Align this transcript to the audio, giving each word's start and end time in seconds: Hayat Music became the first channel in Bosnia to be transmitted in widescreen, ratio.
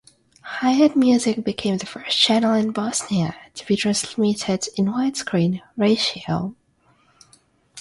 Hayat 0.61 0.95
Music 0.95 1.43
became 1.43 1.77
the 1.77 1.85
first 1.85 2.17
channel 2.19 2.55
in 2.55 2.71
Bosnia 2.71 3.35
to 3.53 3.63
be 3.67 3.75
transmitted 3.75 4.65
in 4.75 4.85
widescreen, 4.85 5.61
ratio. 5.77 6.55